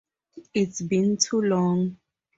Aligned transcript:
It's 0.55 0.81
been 0.81 1.17
too 1.17 1.41
long. 1.43 1.97